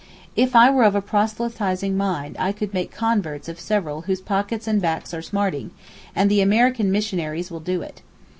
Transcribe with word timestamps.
If 0.35 0.55
I 0.55 0.71
were 0.71 0.81
of 0.83 0.95
a 0.95 1.01
proselytising 1.03 1.95
mind 1.95 2.35
I 2.39 2.53
could 2.53 2.73
make 2.73 2.89
converts 2.91 3.47
of 3.47 3.59
several 3.59 4.01
whose 4.01 4.19
pockets 4.19 4.65
and 4.67 4.81
backs 4.81 5.13
are 5.13 5.21
smarting, 5.21 5.69
and 6.15 6.27
the 6.27 6.41
American 6.41 6.91
missionaries 6.91 7.51
will 7.51 7.59
do 7.59 7.83
it. 7.83 8.01